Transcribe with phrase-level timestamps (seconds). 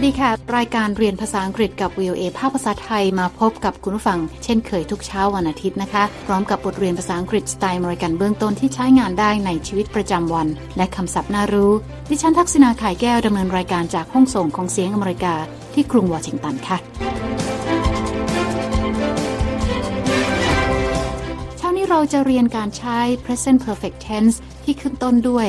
[0.00, 11.72] วัสดีค่ะ รายการเรียนภาษาอังกฤษกับ VOA ภาคภาษาไทยมาพบกับคุณผู้ฟัง เช่นเคยทุกเช้าวันอาทิตย์นะคะ พร้อมกับบทเรียนภาษาอังกฤษสไตล์มริกันเบื้องต้นที่ใช้งานได้ในชีวิตประจำวัน และคำศัพท์น่ารู้
[12.10, 15.34] ดิฉันทักษณาไข่แก้วดำเนินรายการจากห้องส่งของเสียงอเมริกา
[15.74, 16.78] ที่กรุงวอชิงตันค่ะ
[21.58, 25.48] เช้านี้เราจะเรียนการใช้ present perfect tense ที่ขึ้นต้นด้วย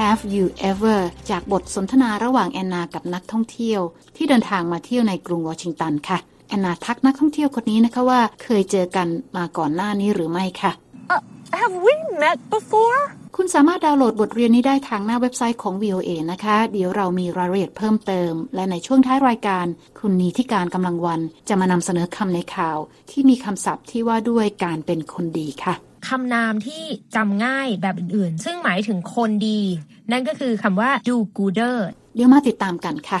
[0.00, 0.98] Have you ever
[1.30, 3.80] จากบทสนทนาระหว่างแอนนากับนักท่องเที่ยว
[4.16, 6.18] ที่เดินทางมาเที่ยวในกรุงวอชิงตันค่ะ
[6.48, 10.72] แอนนาทักนักท่องเที่ยวคนนี้นะคะว่าเคยเจอกันมาก่อนหน้านี้หรือไม่ค่ะ
[11.14, 11.22] Uh,
[11.60, 12.98] have we met before?
[13.36, 19.66] คุณสามารถดาวน์โหลดบทเรียนนี้ได้ทางหน้าเว็บไซต์ของ VOA นะคะ เดี๋ยวเรามีรายละเอียดเพิ่มเติม และในช่วงท้ายรายการ
[19.98, 22.78] คุณนีที่การกำลังวัน จะมานำเสนอคำในข่าว
[23.10, 26.82] ที่มีคำศัพท์ที่ว่าด้วยการเป็นคนดีค่ะ คำนามที่
[27.16, 29.60] จำง่ายแบบอื่นๆ ซึ่งหมายถึงคนดี
[30.12, 31.76] นั่นก็คือคำว่า do gooder
[32.14, 33.20] เดี๋ยวมาติดตามกันค่ะ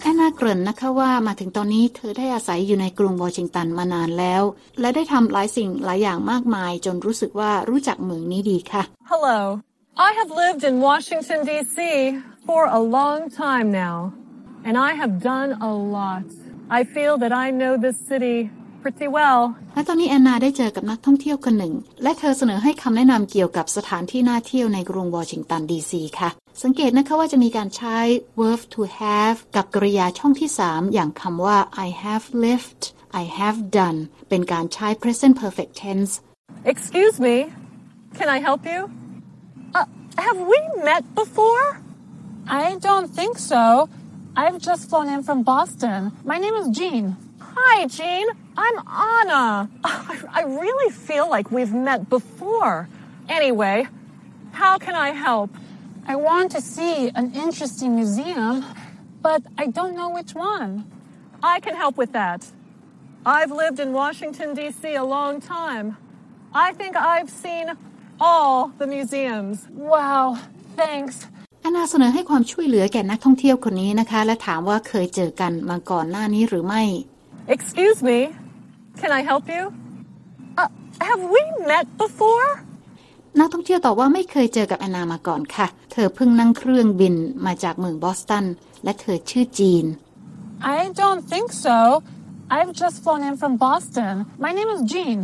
[0.00, 4.42] แอนนาเกริ่นนะคะว่ามาถึงตอนนี้เธอได้อาศัยอยู่ในกรุงวอชิงตันมานานแล้ว
[4.80, 9.40] และได้ทำหลายสิ่งหลายอย่างมากมาย จนรู้สึกว่ารู้จักเมืองนี้ดีค่ะ Hello.
[10.08, 11.76] I have lived in Washington, D.C.
[12.46, 13.96] for a long time now,
[14.66, 16.28] and I have done a lot.
[16.77, 18.37] I feel that I know this city
[18.83, 19.41] pretty well.
[19.73, 26.29] และตอนนี้แอนนาได้เจอกับนักท่องเที่ยวคนหนึ่ง และเธอเสนอให้คำแนะนำเกี่ยวกับสถานที่น่าเที่ยวในกรุงวอชิงตันดีซีค่ะ
[26.63, 27.97] สังเกตนะคะว่าจะมีการใช้
[28.39, 32.83] verb to have กับกริยาช่องที่ 3 อย่างคำว่า I have lived
[33.21, 33.99] I have done
[34.29, 36.11] เป็นการใช้ present perfect tense
[36.73, 37.35] Excuse me.
[38.17, 38.81] Can I help you?
[39.77, 39.85] Uh,
[40.25, 41.65] have we met before?
[42.63, 43.63] I don't think so.
[44.36, 46.12] I've just flown in from Boston.
[46.24, 47.16] My name is Jean.
[47.40, 48.28] Hi, Jean.
[48.56, 49.68] I'm Anna.
[49.84, 52.88] I, really feel like we've met before.
[53.28, 53.88] Anyway,
[54.52, 55.50] how can I help?
[56.06, 58.64] I want to see an interesting museum,
[59.20, 60.90] but I don't know which one.
[61.42, 62.46] I can help with that.
[63.26, 64.94] I've lived in Washington, D.C.
[64.94, 65.96] a long time.
[66.54, 67.72] I think I've seen
[68.20, 69.66] all the museums.
[69.70, 70.38] Wow,
[70.76, 71.26] thanks.
[71.60, 76.82] แอนนาเสนอให้ความช่วยเหลือแก่นักท่องเที่ยวคนนี้นะคะ และถามว่าเคยเจอกันมาก่อนหน้านี้หรือไม่
[77.54, 78.18] Excuse me.
[79.00, 79.64] Can I help you?
[80.60, 80.68] Uh,
[81.08, 82.48] have we met before?
[83.40, 87.14] นักท่องเที่ยวตอบว่าไม่เคยเจอกับแอนนามาก่อนค่ะ เธอเพิ่งนั่งเครื่องบิน
[87.46, 88.44] มาจากเมืองบอสตัน
[88.84, 89.84] และเธอชื่อจีน
[90.78, 91.78] I don't think so.
[92.56, 94.12] I've just flown in from Boston.
[94.44, 95.18] My name is Jean.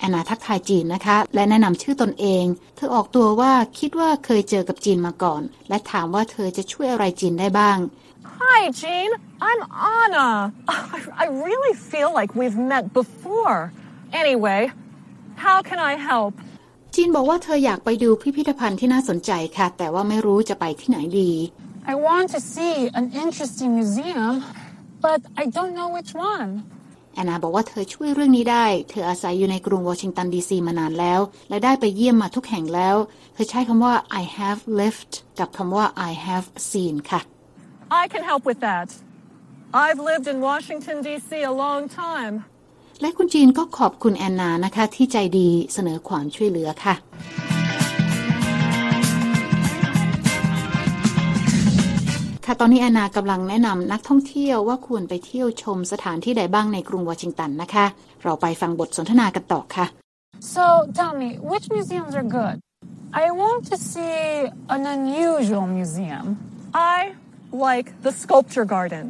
[0.00, 2.44] แอนนาทักทายจีนนะคะ และแนะนำชื่อตนเอง
[2.76, 7.78] เธอออกตัวว่าคิดว่าเคยเจอกับจีนมาก่อน และถามว่าเธอจะช่วยอะไรจีนได้บ้าง
[8.42, 9.10] Hi, Jean.
[9.48, 9.60] I'm
[10.00, 10.28] Anna.
[10.68, 13.58] I, I really feel like we've met before.
[14.22, 14.60] Anyway,
[15.44, 16.34] how can I help?
[16.94, 21.32] จีนบอกว่าเธออยากไปดูพิพิธภัณฑ์ที่น่าสนใจค่ะ แต่ว่าไม่รู้จะไปที่ไหนดี
[21.92, 24.32] I want to see an interesting museum,
[25.06, 26.50] but I don't know which one.
[27.20, 32.96] แอนนาบอกว่าเธอช่วยเรื่องนี้ได้ เธออาศัยอยู่ในกรุงวอชิงตันดีซีมานานแล้ว และได้ไปเยี่ยมมาทุกแห่งแล้ว
[33.34, 37.20] เธอใช้คำว่า I have lived กับคำว่า I have seen ค่ะ
[38.02, 38.88] I can help with that.
[39.84, 41.30] I've lived in Washington, D.C.
[41.52, 42.34] a long time.
[43.00, 46.94] และคุณจีนก็ขอบคุณแอนนานะคะที่ใจดีเสนอความช่วยเหลือค่ะ
[52.52, 57.86] ค่ะ ตอนนี้แอนนากำลังแนะนำนักท่องเที่ยวว่าควรไปเที่ยวชมสถานที่ใดบ้างในกรุงวอชิงตันนะคะ
[58.22, 59.86] เราไปฟังบทสนทนากันต่อค่ะ
[60.56, 60.64] So
[60.98, 62.56] tell me, which museums are good?
[63.24, 64.18] I want to see
[64.74, 66.24] an unusual museum.
[66.74, 67.00] I
[67.68, 69.04] like the sculpture garden.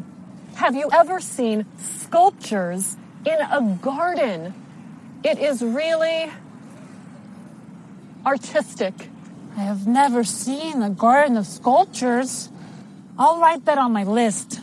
[0.62, 1.58] Have you ever seen
[2.02, 2.82] sculptures
[3.32, 4.38] in a garden?
[5.30, 6.20] It is really
[8.32, 8.94] artistic.
[9.60, 12.49] I have never seen a garden of sculptures.
[13.20, 14.62] I'll write that on my list.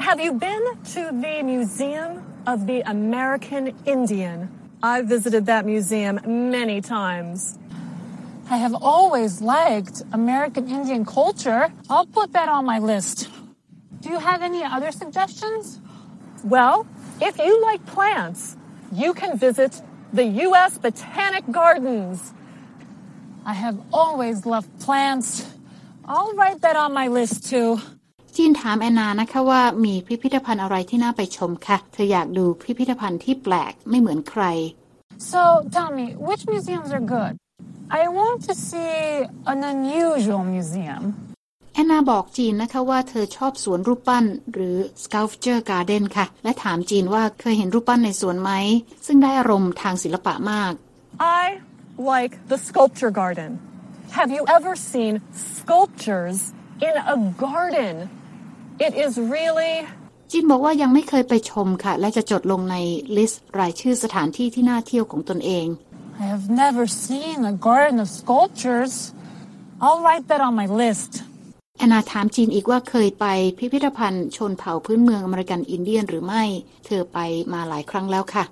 [0.00, 4.50] Have you been to the Museum of the American Indian?
[4.82, 6.18] I visited that museum
[6.50, 7.56] many times.
[8.50, 11.72] I have always liked American Indian culture.
[11.88, 13.28] I'll put that on my list.
[14.00, 15.78] Do you have any other suggestions?
[16.42, 16.88] Well,
[17.22, 18.56] if you like plants,
[18.90, 19.80] you can visit
[20.12, 20.78] the U.S.
[20.78, 22.32] Botanic Gardens.
[23.46, 25.53] I have always loved plants.
[26.13, 27.69] I'll write that on my list too.
[28.35, 34.43] จีนถามแอนนานะคะว่ามีพิพิธภัณฑ์อะไรที่น่าไปชมคะเธออยากดูพิพิธภัณฑ์ที่แปลกไม่เหมือนใคร
[35.31, 35.41] So
[35.75, 37.33] tell me, which museums are good?
[38.01, 38.95] I want to see
[39.51, 41.03] an unusual museum.
[41.73, 48.51] แอนนาบอกจีนนะคะว่าเธอชอบสวนรูปปั้น หรือ sculpture garden ค่ะ และถามจีนว่าเคยเห็นรูปปั้นในสวนไหม
[49.05, 50.73] ซึ่งได้อารมณ์ทางศิลปะมาก
[51.41, 51.43] I
[52.13, 53.51] like the sculpture garden.
[54.17, 56.37] Have you ever seen sculptures
[56.87, 57.95] in a garden?
[58.85, 59.75] It is really
[60.31, 62.75] จินบอกว่ายังไม่เคยไปชมค่ะ และจะจดลงใน
[63.17, 65.67] ลิสต์รายชื่อสถานที่ที่น่าเที่ยวของตนเอง
[66.23, 68.93] I have never seen a garden of sculptures.
[69.83, 71.11] I'll write that on my list.
[71.77, 73.25] แอนนาถามจีนอีกว่าเคยไป
[73.57, 76.43] พิพิธภัณฑ์ชนเผ่าพื้นเมืองอเมริกันอินเดียนหรือไม่
[76.85, 77.17] เธอไป
[77.53, 78.43] มาหลายครั้งแล้วค่ะ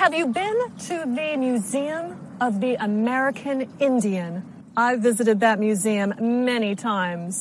[0.00, 0.58] Have you been
[0.88, 2.04] to the Museum
[2.46, 3.58] of the American
[3.88, 4.32] Indian?
[4.79, 6.09] I've visited that museum
[6.51, 7.33] many times.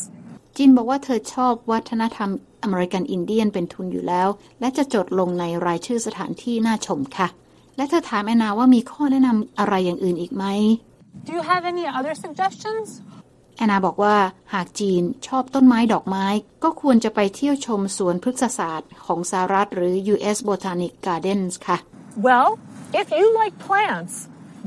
[0.56, 2.31] จินบอกว่าเธอชอบวัฒนธรรม
[2.62, 4.29] อเมริกันอินเดียนเป็นทุนอยู่แล้ว
[4.61, 7.29] และจะจดลงในรายชื่อสถานที่น่าชมค่ะ
[7.77, 10.44] และเธอถามแอนนาว่ามีข้อแนะนำอะไรอย่างอื่นอีกไหม
[11.27, 12.87] Do you have any other suggestions?
[13.56, 14.17] แอนนาบอกว่า
[14.55, 16.27] หากจีนชอบต้นไม้ดอกไม้
[16.65, 20.38] ก็ควรจะไปเที่ยวชมสวนพฤกษศาสตร์ของสหรัฐหรือ U.S.
[20.49, 21.79] Botanic Gardens ค่ะ
[22.27, 22.49] Well,
[23.00, 24.15] if you like plants,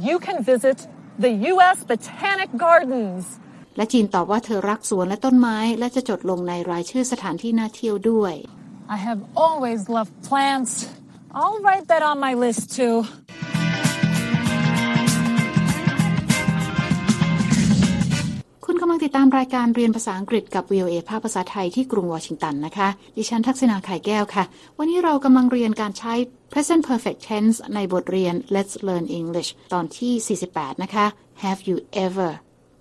[0.07, 0.77] you can visit
[1.24, 1.78] the U.S.
[1.90, 3.24] Botanic Gardens.
[3.76, 8.34] และจีนตอบว่าเธอรักสวนและต้นไม้ และจะจดลงในรายชื่อสถานที่น่าเที่ยวด้วย
[8.96, 10.72] I have always loved plants.
[11.40, 12.96] I'll write that on my list too.
[18.89, 22.87] ำลังติดตามรายการเรียนภาษาอังกฤษกับ VOA ภาคภาษาไทยที่กรุงวอชิงตันนะคะ
[23.17, 24.43] ดิฉันทักษณาไข่แก้วค่ะ
[24.77, 26.13] วันนี้เรากำลังเรียนการใช้
[26.51, 31.05] present perfect tense ในบทเรียน Let's Learn English ตอนที่ 48 นะคะ
[31.43, 32.31] Have you ever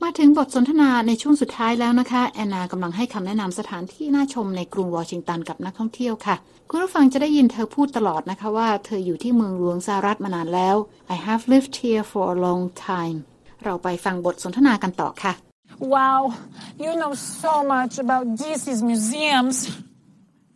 [0.02, 6.36] มาถึงบทสนทนาในช่วงสุดท้ายแล้วนะคะ แอนนากำลังให้คำแนะนำสถานที่น่าชมในกรุงวอชิงตันกับนักท่องเที่ยวค่ะ
[6.70, 10.76] คุณผู้ฟังจะได้ยินเธอพูดตลอดนะคะว่าเธออยู่ที่เมืองหลวงสหรัฐมานานแล้ว
[11.14, 13.16] I have lived here for a long time
[13.64, 15.47] เราไปฟังบทสนทนากันต่อค่ะ
[15.78, 16.36] Wow,
[16.76, 19.70] you know so much about DC's museums.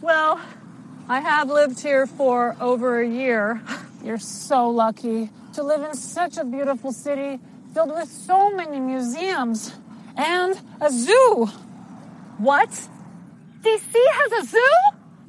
[0.00, 0.40] Well,
[1.08, 3.62] I have lived here for over a year.
[4.02, 7.38] You're so lucky to live in such a beautiful city
[7.72, 9.72] filled with so many museums
[10.16, 11.48] and a zoo.
[12.38, 12.70] What?
[13.60, 14.76] DC has a zoo?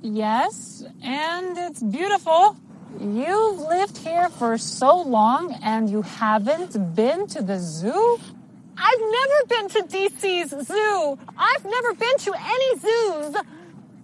[0.01, 2.57] Yes, and it's beautiful.
[3.00, 8.19] You've lived here for so long and you haven't been to the zoo?
[8.78, 11.20] I've never been to DC's zoo.
[11.38, 13.36] I've never been to any zoos.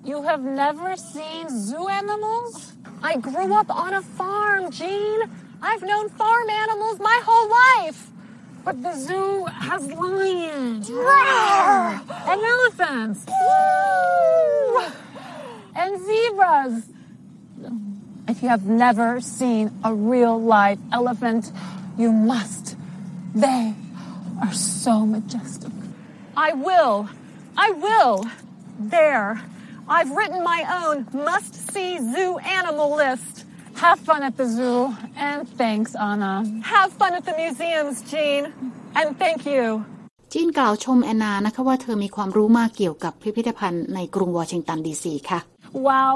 [0.04, 2.74] You have never seen zoo animals?
[3.04, 5.22] I grew up on a farm, Jean.
[5.62, 7.50] I've known farm animals my whole
[7.86, 8.08] life.
[8.64, 13.26] But the zoo has lions and elephants
[15.76, 16.84] and zebras.
[18.28, 21.52] If you have never seen a real live elephant,
[21.98, 22.76] you must.
[23.34, 23.74] They
[24.45, 25.73] are so majestic.
[26.37, 27.09] I will.
[27.57, 28.27] I will.
[28.97, 29.41] There.
[29.97, 30.97] I've written my own
[31.31, 33.45] must see zoo animal list.
[33.85, 36.33] Have fun at the zoo, and thanks, Anna.
[36.75, 38.43] Have fun at the museums, Jean.
[38.99, 39.65] And thank you.
[40.33, 45.41] จีนกล่าวชมแอนนานะคะว่าเธอมีความรู้มากเกี่ยวกับพิพิธภัณฑ์ในกรุงวอชิงตันดีซีค่ะ
[45.89, 46.15] Wow,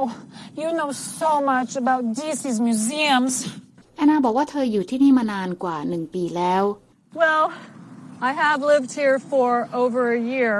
[0.60, 0.90] you know
[1.20, 3.34] so much about DC's museums.
[3.96, 6.62] แอนนาบอกว่าเธออยู่ที่นี่มานานกว่าหนึ่งปีแล้ว
[7.20, 7.44] Well,
[8.28, 9.50] I have lived here for
[9.82, 10.54] over a year.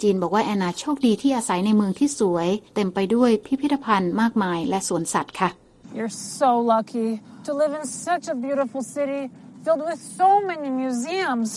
[0.00, 5.50] จีนบอกว่าแอนนาโชคดีที่อาศัยในเมืองที่สวย เต็มไปด้วยพิพิธภัณฑ์มากมายและสวนสัตว์ค่ะ
[5.96, 7.08] You're so lucky
[7.46, 9.22] to live in such a beautiful city
[9.64, 11.50] filled with so many museums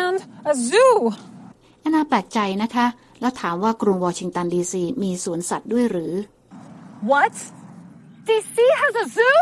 [0.00, 0.18] and
[0.52, 0.92] a zoo.
[1.80, 2.86] แอนนาแปลกใจนะคะ
[3.20, 6.12] แล้วถามว่ากรุงวอชิงตันดีซีมีสวนสัตว์ด้วยหรือ
[7.10, 7.34] What?
[8.28, 9.40] DC has a zoo?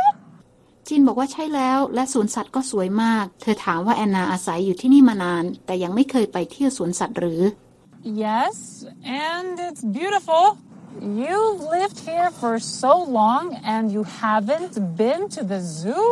[0.89, 7.41] จีนบอกว่าใช่แล้วและสวนสัตว์ก็สวยมาก เธอถามว่าแอนนาอาศัยอยู่ที่นี่มานาน แต่ยังไม่เคยไปเที่ยวสวนสัตว์หรือ
[8.25, 8.55] Yes,
[9.29, 10.46] and it's beautiful.
[11.22, 16.08] You've lived here for so long and you haven't been to the zoo?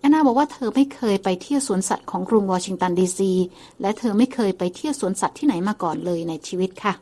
[0.00, 3.32] แอนนาบอกว่าเธอไม่เคยไปเที่ยวสวนสัตว์ของกรุงวอชิงตันดีซี
[3.80, 6.94] และเธอไม่เคยไปเที่ยวสวนสัตว์ที่ไหนมาก่อนเลยในชีวิตค่ะ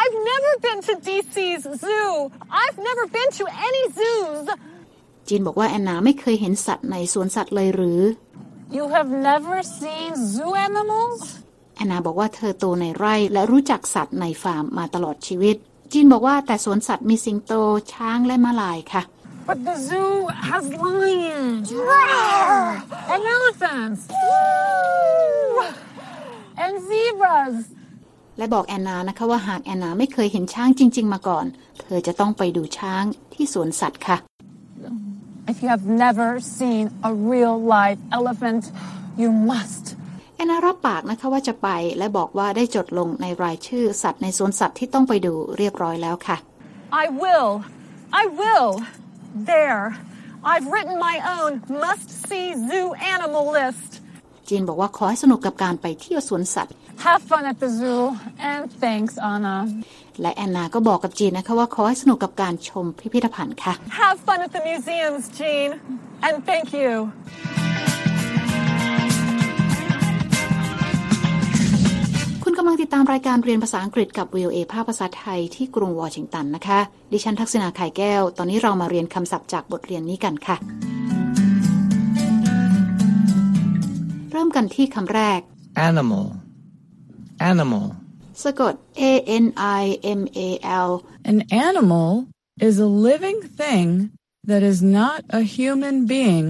[0.00, 2.10] I've never been to DC's zoo.
[2.62, 4.46] I've never been to any zoos.
[5.28, 8.00] จีนบอกว่าแอนนาไม่เคยเห็นสัตว์ในสวนสัตว์เลยหรือ
[8.76, 11.20] You have never seen zoo animals?
[11.76, 15.56] แอนนาบอกว่าเธอโตในไร่และรู้จักสัตว์ในฟาร์มมาตลอดชีวิต
[15.92, 17.52] จีนบอกว่าแต่สวนสัตว์มีสิงโต
[17.92, 19.02] ช้างและม้าลายค่ะ
[19.48, 20.14] But the zoo
[20.50, 21.68] has lions
[23.12, 24.02] and elephants
[26.64, 27.56] and zebras.
[28.38, 31.46] และบอกแอนนานะคะว่าหากแอนนาไม่เคยเห็นช้างจริง ๆ มาก่อน
[31.80, 33.04] เธอจะต้องไปดูช้าง
[33.34, 34.16] ที่สวนสัตว์ค่ะ
[35.51, 38.63] If you have never seen a real live elephant,
[39.21, 39.85] you must.
[40.35, 46.37] แอนนารับปากนะคะว่าจะไปและบอกว่าได้จดลงในรายชื่อสัตว์ในสวนสัตว์ที่ต้องไปดูเรียบร้อยแล้วค่ะ
[47.03, 47.49] I will.
[48.21, 48.71] I will.
[49.53, 49.83] There.
[50.51, 51.51] I've written my own
[51.85, 53.89] must see zoo animal list.
[54.49, 56.73] จีนบอกว่าขอให้สนุกกับการไปเที่ยวสวนสัตว์
[57.05, 58.01] Have fun at the zoo.
[58.51, 59.55] And thanks, Anna.
[60.20, 65.68] และแอนนาก็บอกกับจีนนะคะว่าขอให้สนุกกับการชมพิพิธภัณฑ์ค่ะ Have fun at the museums, Jean.
[66.26, 66.90] And thank you.
[72.44, 76.80] คุณกำลังติดตามรายการเรียนภาษาอังกฤษกับ VOA ภาคภาษาไทยที่กรุงวอชิงตันนะคะ
[77.12, 80.56] ดิฉันทักษณาไข่แก้ว ตอนนี้เรามาเรียนคำศัพท์จากบทเรียนนี้กันค่ะ
[84.32, 85.40] เริ่มกันที่คำแรก
[85.88, 86.26] Animal.
[87.50, 87.84] Animal.
[88.43, 88.73] สะกด
[89.09, 89.11] A
[89.43, 89.45] N
[89.81, 89.83] I
[90.19, 90.49] M A
[90.87, 90.91] L
[91.31, 92.09] An animal
[92.67, 93.87] is a living thing
[94.49, 96.47] that is not a human being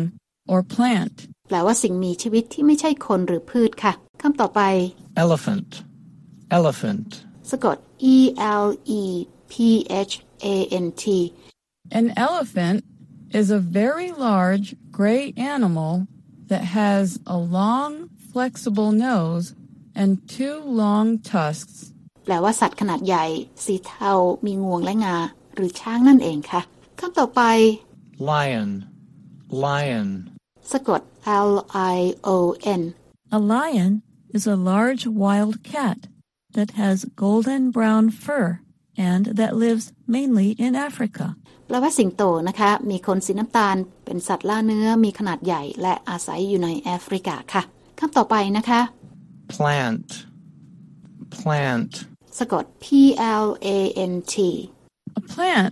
[0.52, 1.16] or plant.
[1.50, 4.62] แปลว่าสิ่งมีชีวิตที่ไม่ใช่คนหรือพืชค่ะคำต่อไป
[5.24, 5.70] Elephant.
[6.60, 7.08] Elephant.
[7.52, 7.78] สะกด
[8.16, 8.18] E
[8.64, 8.68] L
[9.00, 9.04] E
[9.52, 9.54] P
[10.12, 10.14] H
[10.54, 11.04] A N T
[12.00, 12.80] An elephant
[13.40, 15.24] is a very large gray
[15.54, 15.94] animal
[16.52, 17.92] that has a long,
[18.32, 19.46] flexible nose
[20.02, 21.78] and two long tusks.
[22.26, 23.26] แปลว่าสัตว์ขนาดใหญ่
[23.66, 24.12] สีเทา
[24.46, 25.18] มีงวงและงา
[25.56, 26.62] หรือช้างนั่นเองค่ะ
[27.00, 27.42] คำต่อไป
[28.32, 28.70] Lion.
[29.66, 30.08] Lion.
[30.72, 31.02] สะกด
[31.50, 31.52] L
[31.94, 31.98] I
[32.36, 32.38] O
[32.80, 32.82] N
[33.38, 33.92] A lion
[34.36, 36.00] is a large wild cat
[36.56, 38.48] that has golden brown fur
[39.10, 39.86] and that lives
[40.16, 41.28] mainly in Africa.
[41.68, 43.76] แปลว่าสิงโตนะคะ มีขนสีน้ำตาล
[44.06, 47.62] เป็นสัตว์ล่าเนื้อ มีขนาดใหญ่ และอาศัยอยู่ในแอฟริกาค่ะ
[48.00, 48.82] คำต่อไปนะคะ
[49.56, 50.08] Plant.
[51.38, 51.92] Plant.
[52.40, 52.86] สะกด P
[53.44, 53.80] L A
[54.12, 54.36] N T
[55.18, 55.72] A plant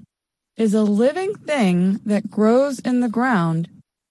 [0.58, 3.70] is a living thing that grows in the ground,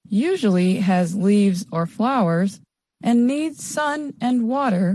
[0.09, 2.61] usually has leaves or flowers,
[3.03, 4.87] and needs sun and water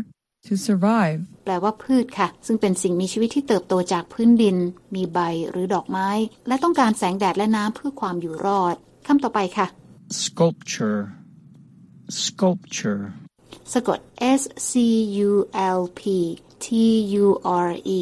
[0.47, 1.19] to survive.
[1.45, 4.57] แปลว่าพืชค่ะ ซึ่งเป็นสิ่งมีชีวิตที่เติบโตจากพื้นดิน
[4.95, 5.19] มีใบ
[5.49, 6.09] หรือดอกไม้
[6.47, 8.75] และต้องการแสงแดดและน้ำเพื่อความอยู่รอด
[9.07, 9.67] คำต่อไปค่ะ
[10.23, 11.01] Sculpture.
[12.23, 13.03] Sculpture.
[13.73, 13.99] สะกด
[14.39, 14.71] S C
[15.27, 15.31] U
[15.77, 16.01] L P
[16.65, 16.67] T
[17.23, 17.27] U
[17.67, 17.69] R
[17.99, 18.01] E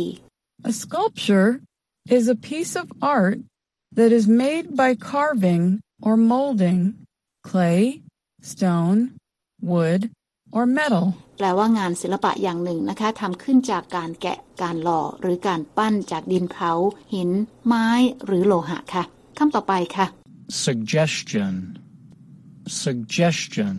[0.70, 1.50] A sculpture
[2.18, 3.38] is a piece of art
[3.98, 5.64] that is made by carving
[6.08, 6.82] or molding
[7.50, 8.02] clay,
[8.42, 9.00] stone,
[9.70, 10.02] wood,
[10.56, 11.06] or metal.
[11.38, 16.72] แปลว่างานศิลปะอย่างหนึ่งนะคะทำขึ้นจากการแกะ การหล่อ หรือการปั้นจากดินเผา
[17.14, 17.30] หิน
[17.66, 17.88] ไม้
[18.26, 19.04] หรือโลหะค่ะ
[19.38, 20.06] คำต่อไปค่ะ
[20.66, 21.54] Suggestion.
[22.84, 23.76] Suggestion.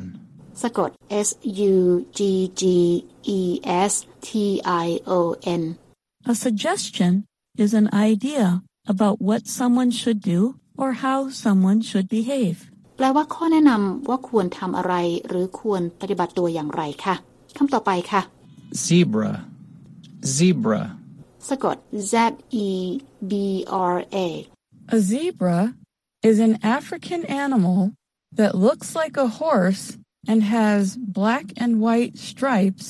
[0.62, 0.90] สะกด
[1.26, 1.28] S
[1.72, 1.76] U
[2.18, 2.20] G
[2.60, 2.62] G
[3.38, 3.40] E
[3.90, 3.92] S
[4.26, 4.28] T
[4.84, 4.88] I
[5.18, 5.20] O
[5.60, 5.62] N
[6.32, 7.12] A suggestion
[7.64, 8.46] is an idea
[8.92, 10.40] about what someone should do
[10.82, 12.56] or how someone should behave.
[12.96, 14.94] แปลว่าข้อแนะนำว่าควรทำอะไร
[15.28, 17.14] หรือควรปฏิบัติตัวอย่างไรค่ะ
[17.56, 18.22] คำต่อไปค่ะ
[18.84, 19.32] Zebra.
[20.36, 20.82] Zebra.
[21.48, 21.76] สะกด
[22.12, 22.14] Z
[22.66, 22.68] E
[23.30, 23.32] B
[23.92, 24.28] R A
[24.96, 25.58] A zebra
[26.28, 27.80] is an African animal
[28.38, 29.84] that looks like a horse
[30.30, 30.82] and has
[31.20, 32.86] black and white stripes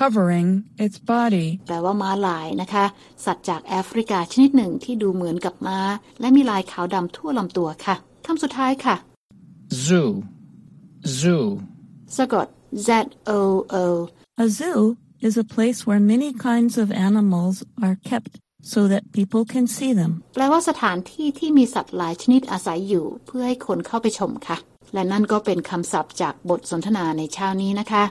[0.00, 0.48] covering
[0.84, 1.48] its body.
[1.66, 2.84] แปลว่าม้าลายนะคะ
[3.24, 5.80] สัตว์จากแอฟริกาชนิดหนึ่งที่ดูเหมือนกับม้า
[6.20, 8.96] และมีลายขาวดำทั่วลำตัวค่ะคำสุดท้ายค่ะ
[9.86, 10.10] Zoo.
[11.20, 11.44] Zoo.
[12.16, 12.46] สะกด
[12.86, 12.88] Z
[13.38, 13.40] O
[13.82, 13.84] O
[14.42, 14.80] A zoo
[15.26, 18.32] is a place where many kinds of animals are kept
[18.63, 20.11] So that people can see them.
[20.35, 24.57] แปลว่าสถานที่ที่มีสัตว์หลายชนิดอาศัยอยู่ เพื่อให้คนเข้าไปชมค่ะ
[24.93, 28.03] และนั่นก็เป็นคำศัพท์จากบทสนทนาในเช้านี้นะคะ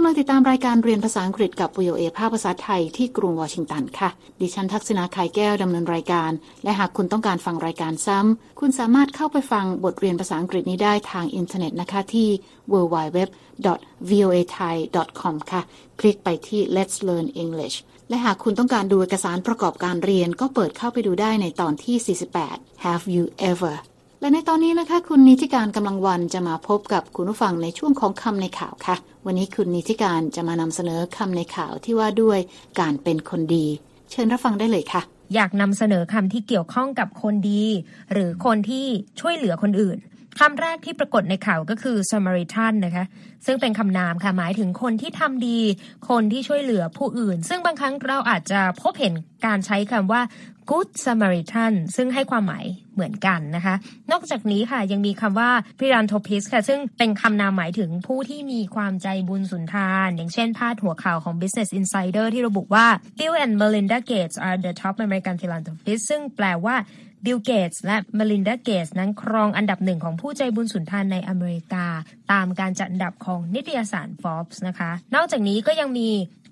[0.00, 6.30] ำลังติดตามรายการเรียนภาษาอังกฤษกับ VOA ภาคภาษาไทยที่กรุงวอชิงตันค่ะ ดิฉันทักษณาไข่แก้วดำเนินรายการ
[6.64, 12.28] และหากคุณต้องการฟังรายการซ้ำ คุณสามารถเข้าไปฟังบทเรียนภาษาอังกฤษนี้ได้ทางอินเทอร์เน็ตนะคะที่
[12.72, 15.62] www.voathai.com ค่ะ
[16.00, 17.76] คลิกไปที่ Let's Learn English
[18.08, 22.16] และหากคุณต้องการดูเอกสารประกอบการเรียนก็เปิดเข้าไปดูได้ในตอนที่
[22.46, 23.74] 48 Have you ever
[24.20, 28.96] และในตอนนี้นะคะ คุณนิติการกำลังวันจะมาพบกับคุณผู้ฟังในช่วงของคำในข่าวค่ะ
[29.26, 32.38] วันนี้คุณนิติการจะมานำเสนอคำในข่าวที่ว่าด้วย
[32.80, 33.66] การเป็นคนดี
[34.10, 35.02] เชิญรับฟังได้เลยค่ะ
[35.34, 37.64] อยากนำเสนอคำที่เกี่ยวข้องกับคนดี
[38.12, 38.86] หรือคนที่
[39.20, 39.98] ช่วยเหลือคนอื่น
[40.40, 43.04] คำแรกที่ปรากฏในข่าวก็คือ Samaritan นะคะ
[43.46, 45.60] ซึ่งเป็นคำนามค่ะหมายถึงคนที่ทำดี
[46.08, 49.14] คนที่ช่วยเหลือผู้อื่น ซึ่งบางครั้งเราอาจจะพบเห็น
[49.46, 50.22] การใช้คำว่า
[50.70, 53.74] Good Samaritan ซึ่งให้ความหมายเหมือนกันนะคะ
[54.12, 56.62] นอกจากนี้ค่ะยังมีคำว่า p h i l a n t h r o p i s ค่ะ
[56.68, 62.86] ซึ่งเป็นคำนามหมายถึงผู้ที่มีความใจบุญสุนทาน อย่างเช่นพาดหัวข่าวของ Business Insider ที่ระบุว่า
[63.18, 66.76] Bill and Melinda Gates are the top American philanthropists ซึ่งแปลว่า
[67.24, 71.86] บิลเกตส์และมลินดาเกตส์นั้นครองอันดับหนึ่งของผู้ใจบุญสุนทานในอเมริกา
[72.32, 76.08] ตามการจัดอันดับของนิตยสาร Forbes นะคะ นอกจากนี้ก็ยังมี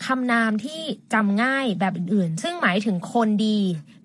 [0.06, 0.80] คำนามที่
[1.14, 3.58] จำง่ายแบบอื่นๆ ซึ่งหมายถึงคนดี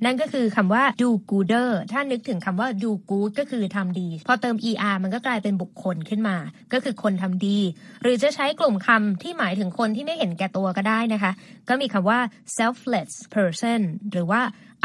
[0.05, 6.38] นั่นก็คือคำว่า do gooder ถ้านึกถึงคำว่า do good ก็คือทำดี พอเติม er มันก็กลายเป็นบุคคลขึ้นมา
[6.74, 7.60] ก็คือคนทำดี
[8.01, 11.32] หรือจะใช้กลุ่มคำที่หมายถึงคนที่ไม่เห็นแก่ตัวก็ได้นะคะ
[11.70, 12.20] ก็มีคำว่า
[12.58, 14.41] selfless person หรือว่า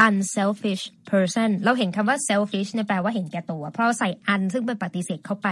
[0.07, 5.47] unselfish person เราเห็นคำว่า selfish เนี่ยแปลว่าเห็นแก่ตัว เพราะใส่ un ซึ่งเป็นปฏิเสธเข้าไป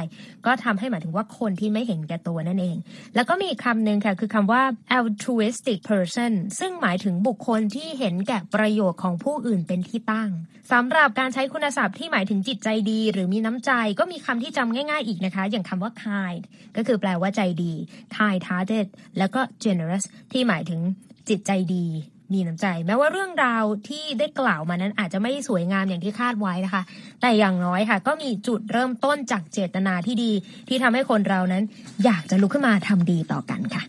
[0.45, 2.77] ก็ทำให้หมายถึงว่าคนที่ไม่เห็นแก่ตัวนั่นเอง
[3.15, 4.63] แล้วก็มีคำหนึ่งค่ะ คือคำว่า
[4.97, 10.31] altruistic person ซึ่งหมายถึงบุคคลที่เห็นแก่ประโยชน์ของผู้อื่นเป็นที่ตั้ง
[10.71, 16.41] สำหรับการใช้คุณศัพท์ที่หมายถึงจิตใจดี หรือมีน้ำใจ ก็มีคำที่จำง่ายๆอีกนะคะ อย่างคำว่า kind
[16.75, 17.73] ก็คือแปลว่าใจดี
[18.15, 18.87] kind hearted
[19.17, 20.81] แล้วก็ generous ที่หมายถึง
[21.29, 21.85] จิตใจดี
[22.33, 26.81] มีน้ำใจ แม้ว่าเรื่องราวที่ได้กล่าวมานั้นอาจจะไม่สวยงามอย่างที่คาดไว้นะคะ
[27.21, 30.31] แต่อย่างน้อยค่ะ ก็มีจุดเริ่มต้นจากเจตนาที่ดี
[30.67, 31.63] ที่ทำให้คนเรานั้น
[32.05, 33.83] อยากจะลุกขึ้นมาทำดีต่อกันค่ะ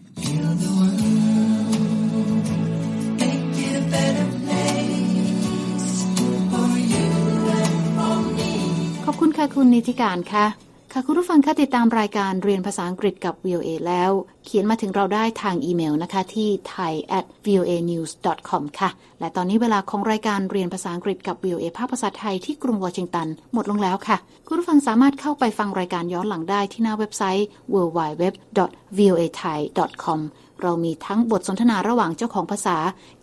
[9.04, 10.47] ขอบคุณค่ะคุณนิติการค่ะ
[10.95, 14.11] ค่ะคุณผู้ฟังคะติดตามรายการเรียนภาษาอังกฤษกับ VOA แล้ว
[14.45, 18.11] เขียนมาถึงเราได้ทางอีเมลนะคะที่ thai at voa news
[18.49, 18.90] com ค่ะ
[19.21, 24.16] และตอนนี้เวลาของรายการเรียนภาษาอังกฤษกับ VOA ภาคภาษาไทยที่กรุงวอชิงตัน หมดลงแล้วค่ะ
[24.47, 28.25] คุณผู้ฟังสามารถเข้าไปฟังรายการย้อนหลังได้ที่หน้าเว็บไซต์ www
[28.99, 29.59] voa thai
[30.04, 30.21] com
[30.62, 32.76] เรามีทั้งบทสนทนาระหว่างเจ้าของภาษา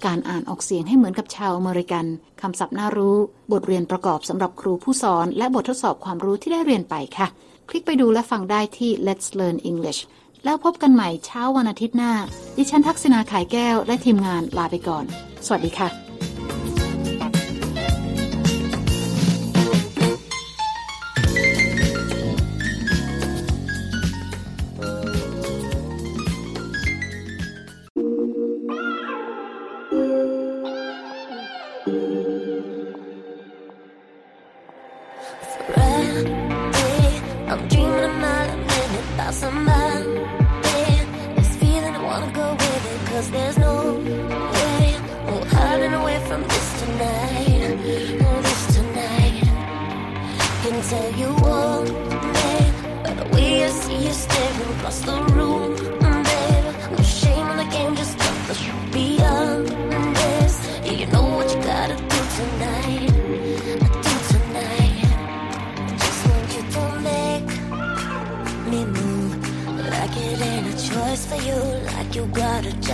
[0.06, 2.06] การอ่านออกเสียงให้เหมือนกับชาวอเมริกัน
[2.42, 3.16] คำศัพท์น่ารู้
[3.52, 7.30] บทเรียนประกอบสำหรับครูผู้สอน และบททดสอบความรู้ที่ได้เรียนไปค่ะ
[7.70, 10.00] คลิกไปดูและฟังได้ที่ Let's Learn English
[10.44, 12.14] แล้วพบกันใหม่เช้าวันอาทิตย์หน้า
[12.58, 15.06] ดิฉันทักษณาขายแก้วและทีมงานลาไปก่อน
[15.46, 16.05] สวัสดีค่ะ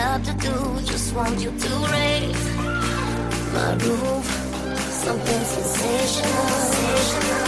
[0.01, 0.55] job to do.
[0.91, 2.45] Just want you to raise
[3.53, 4.27] my roof.
[5.03, 6.47] Something sensational.
[6.71, 7.40] sensational.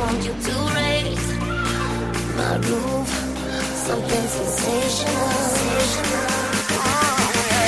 [0.00, 1.28] Want you to raise
[2.38, 3.10] my roof.
[3.86, 5.30] Something sensational.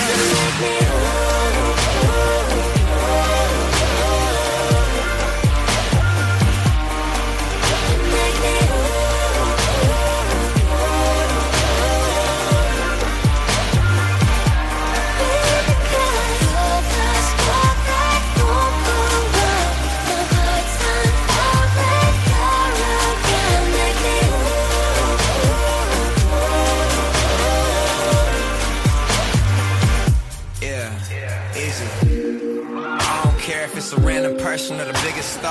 [0.08, 0.91] Just make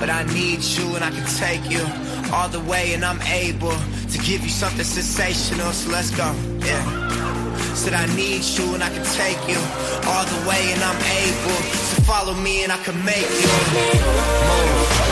[0.00, 1.84] But I need you and I can take you
[2.32, 3.76] all the way, and I'm able
[4.12, 6.82] to give you something sensational, so let's go, yeah.
[7.74, 9.60] Said I need you and I can take you
[10.08, 11.60] all the way, and I'm able
[11.92, 15.09] to follow me and I can make you move.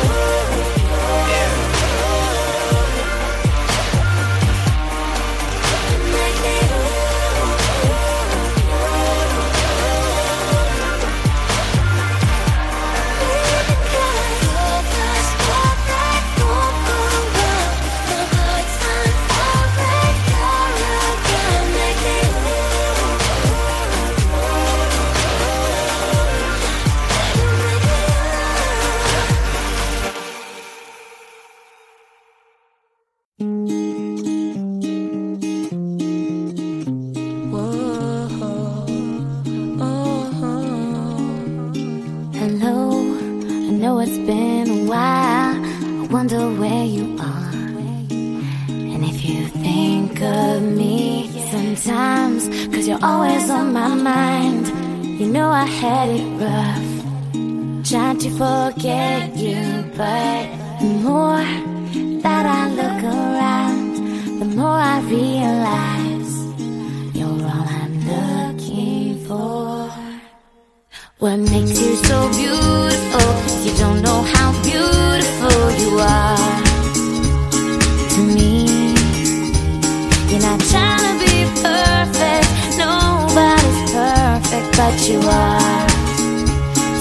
[84.91, 85.87] But you are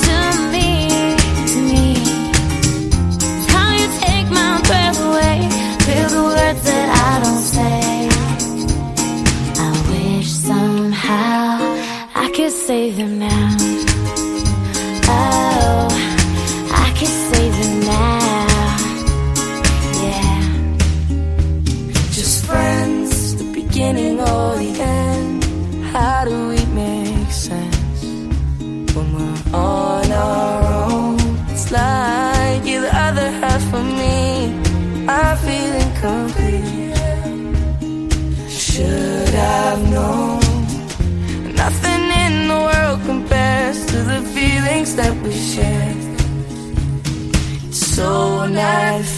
[0.05, 0.17] to
[0.53, 0.89] me,
[1.51, 1.85] to me.
[3.51, 5.37] How you take my breath away,
[5.85, 8.09] feel the words that I don't say.
[9.67, 11.47] I wish somehow
[12.23, 12.51] I could
[12.97, 13.56] them now.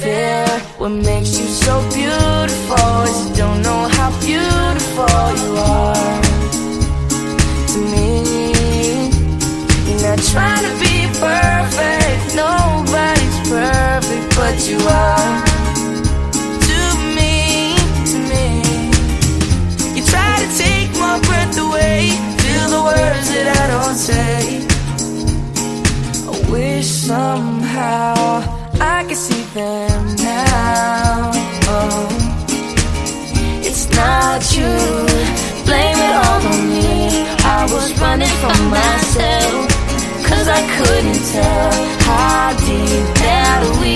[0.02, 0.48] Fair.
[0.78, 6.22] What makes you so beautiful is you don't know how beautiful you are
[7.72, 8.08] to me.
[9.86, 10.96] You're not trying to be
[11.28, 12.22] perfect.
[12.44, 15.32] Nobody's perfect, but you are
[16.70, 16.82] to
[17.18, 17.36] me,
[18.12, 18.46] to me.
[19.96, 22.00] You try to take my breath away,
[22.42, 24.40] feel the words that I don't say.
[26.30, 28.49] I wish somehow
[29.60, 31.32] them now.
[31.76, 32.08] Oh,
[33.68, 34.72] it's not you,
[35.68, 37.28] blame it all on me.
[37.58, 39.60] I was running from myself,
[40.30, 41.72] cause I couldn't tell
[42.08, 43.96] how deep that we,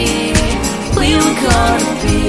[0.99, 2.19] we were gonna be.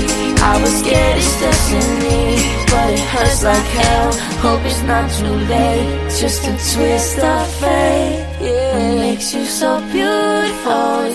[0.50, 2.38] I was scared it's destiny,
[2.70, 4.10] but it hurts like hell.
[4.44, 5.88] Hope it's not too late,
[6.20, 8.20] just a twist of fate.
[8.40, 8.72] Yeah.
[8.74, 11.13] What makes you so beautiful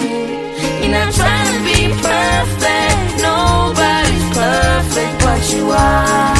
[0.81, 6.34] You're not trying to be perfect, nobody's perfect, but you are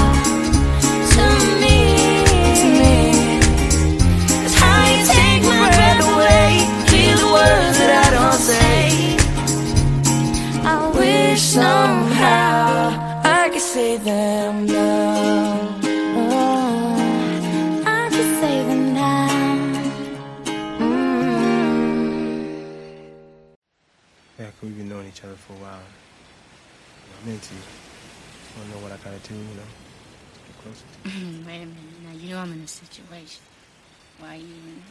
[25.55, 25.83] a while.
[27.23, 27.61] I'm into you.
[27.61, 29.69] Just wanna know what I gotta do, you know.
[30.47, 30.85] Get closer.
[31.47, 31.99] Wait a minute.
[32.03, 33.41] Now you know I'm in a situation.
[34.19, 34.83] Why you even?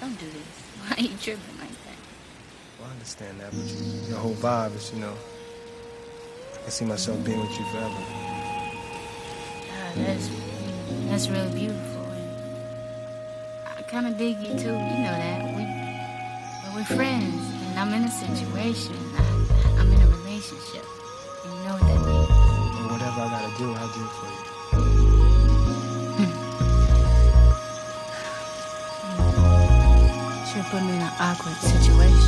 [0.00, 0.52] Don't do this.
[0.82, 1.98] Why are you tripping like that?
[2.78, 5.14] Well, I understand that, but you, your whole vibe is, you know,
[6.54, 8.02] I can see myself being with you forever.
[9.70, 10.30] God, that's
[11.08, 12.02] that's really beautiful.
[12.10, 14.74] And I kind of dig you too.
[14.74, 15.44] You know that.
[15.54, 15.62] We,
[16.64, 18.96] but we're friends, and I'm in a situation.
[19.16, 19.31] I, I'm in a
[20.42, 20.84] relationship.
[21.44, 22.30] You know what that means.
[22.78, 24.42] Or whatever I gotta do, I'll do for you.
[26.18, 26.32] Hmm.
[30.52, 32.21] Should put me in an awkward situation.